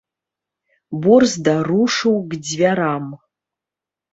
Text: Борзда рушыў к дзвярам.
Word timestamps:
Борзда 1.03 1.55
рушыў 1.69 2.15
к 2.33 2.43
дзвярам. 2.49 3.05